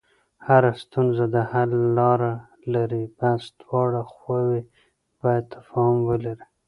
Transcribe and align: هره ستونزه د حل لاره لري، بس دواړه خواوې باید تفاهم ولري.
هره 0.47 0.71
ستونزه 0.83 1.25
د 1.35 1.37
حل 1.51 1.71
لاره 1.97 2.33
لري، 2.73 3.03
بس 3.19 3.41
دواړه 3.61 4.01
خواوې 4.13 4.61
باید 5.21 5.43
تفاهم 5.55 5.97
ولري. 6.09 6.45